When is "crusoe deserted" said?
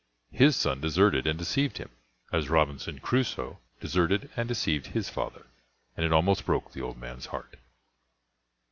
2.97-4.31